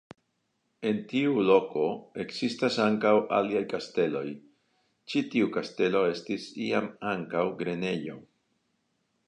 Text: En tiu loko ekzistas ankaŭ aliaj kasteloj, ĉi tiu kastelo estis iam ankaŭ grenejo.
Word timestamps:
En 0.91 1.01
tiu 1.09 1.33
loko 1.49 1.83
ekzistas 2.23 2.77
ankaŭ 2.85 3.11
aliaj 3.41 3.61
kasteloj, 3.75 4.25
ĉi 5.13 5.23
tiu 5.35 5.51
kastelo 5.59 6.01
estis 6.15 6.49
iam 6.69 6.89
ankaŭ 7.15 7.45
grenejo. 7.63 8.17